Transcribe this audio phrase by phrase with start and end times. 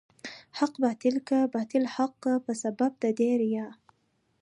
[0.57, 3.67] حق باطل کا، باطل حق کا په سبب د دې ريا